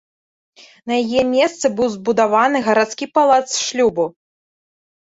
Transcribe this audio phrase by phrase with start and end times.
[0.91, 4.13] На яе месцы быў збудаваны гарадскі палац шлюбу.